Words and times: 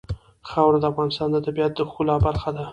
خاوره 0.49 0.77
د 0.81 0.85
افغانستان 0.91 1.29
د 1.31 1.37
طبیعت 1.45 1.71
د 1.75 1.79
ښکلا 1.89 2.15
برخه 2.25 2.49
ده. 2.55 2.65